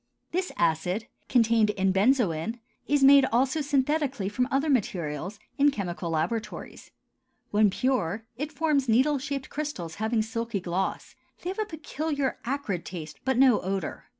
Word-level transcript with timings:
This 0.31 0.51
acid, 0.57 1.05
contained 1.29 1.69
in 1.69 1.93
benzoin, 1.93 2.59
is 2.87 3.03
made 3.03 3.23
also 3.25 3.61
synthetically 3.61 4.29
from 4.29 4.47
other 4.49 4.67
materials, 4.67 5.39
in 5.59 5.69
chemical 5.69 6.09
laboratories. 6.09 6.89
When 7.51 7.69
pure 7.69 8.25
it 8.35 8.51
forms 8.51 8.89
needle 8.89 9.19
shaped 9.19 9.51
crystals 9.51 9.97
having 10.01 10.21
a 10.21 10.23
silky 10.23 10.59
gloss; 10.59 11.13
they 11.43 11.51
have 11.51 11.59
a 11.59 11.65
peculiar 11.65 12.39
acrid 12.45 12.83
taste, 12.83 13.19
but 13.25 13.37
no 13.37 13.61
odor. 13.61 14.05